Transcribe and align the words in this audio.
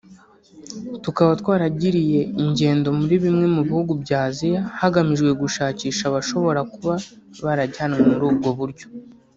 tukaba 1.03 1.31
twaragiriye 1.41 2.21
ingendo 2.43 2.87
muri 2.99 3.15
bimwe 3.23 3.45
mu 3.55 3.61
bihugu 3.67 3.91
bya 4.03 4.19
Aziya 4.29 4.61
hagamijwe 4.81 5.29
gushakisha 5.41 6.03
abashobora 6.07 6.61
kuba 6.73 6.93
barajyanywe 7.43 8.01
muri 8.11 8.23
ubwo 8.31 8.49
buryo 8.59 8.87